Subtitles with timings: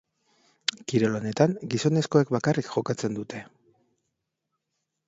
[0.93, 3.45] Kirol honetan, gizonezkoek bakarrik jokatzen dute.